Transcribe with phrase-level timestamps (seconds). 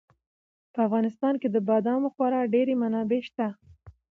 [0.73, 3.53] په افغانستان کې د بادامو خورا ډېرې منابع شته دي.